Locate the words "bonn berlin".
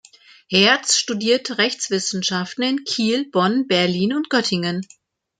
3.29-4.13